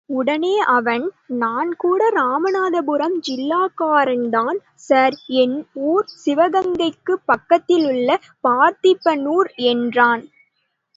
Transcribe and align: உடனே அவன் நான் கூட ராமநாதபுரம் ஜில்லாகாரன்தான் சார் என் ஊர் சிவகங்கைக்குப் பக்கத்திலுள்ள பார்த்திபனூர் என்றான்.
உடனே 0.09 0.59
அவன் 0.67 1.03
நான் 1.33 1.75
கூட 1.75 2.09
ராமநாதபுரம் 2.09 3.17
ஜில்லாகாரன்தான் 3.27 4.57
சார் 4.75 5.15
என் 5.35 5.57
ஊர் 5.83 6.05
சிவகங்கைக்குப் 6.25 7.25
பக்கத்திலுள்ள 7.25 8.09
பார்த்திபனூர் 8.47 9.51
என்றான். 9.65 10.23